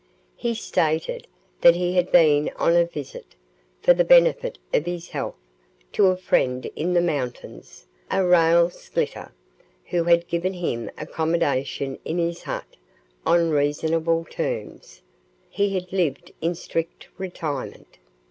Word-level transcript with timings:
He 0.35 0.55
stated 0.55 1.27
that 1.61 1.75
he 1.75 1.93
had 1.93 2.11
been 2.11 2.49
on 2.55 2.75
a 2.75 2.85
visit, 2.85 3.35
for 3.83 3.93
the 3.93 4.03
benefit 4.03 4.57
of 4.73 4.87
his 4.87 5.09
health, 5.09 5.35
to 5.91 6.07
a 6.07 6.17
friend 6.17 6.65
in 6.75 6.93
the 6.95 7.01
mountains, 7.01 7.85
a 8.09 8.25
rail 8.25 8.71
splitter, 8.71 9.31
who 9.91 10.05
had 10.05 10.27
given 10.27 10.53
him 10.55 10.89
accommodation 10.97 11.99
in 12.03 12.17
his 12.17 12.41
hut 12.41 12.77
on 13.27 13.51
reasonable 13.51 14.25
terms. 14.25 15.03
He 15.51 15.75
had 15.75 15.93
lived 15.93 16.31
in 16.41 16.55
strict 16.55 17.07
retirement. 17.19 17.99